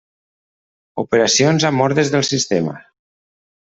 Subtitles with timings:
[1.03, 2.75] Operacions amb ordres del sistema.